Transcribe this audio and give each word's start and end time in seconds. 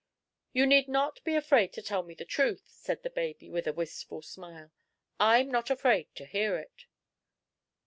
"You 0.51 0.65
need 0.65 0.87
not 0.87 1.23
be 1.23 1.35
afraid 1.35 1.73
to 1.73 1.81
tell 1.83 2.01
me 2.01 2.15
the 2.15 2.25
truth," 2.25 2.63
said 2.71 3.03
the 3.03 3.09
baby, 3.11 3.51
with 3.51 3.67
a 3.67 3.73
wistful 3.73 4.23
smile; 4.23 4.71
"I'm 5.19 5.51
not 5.51 5.69
afraid 5.69 6.07
to 6.15 6.25
hear 6.25 6.57
it." 6.57 6.87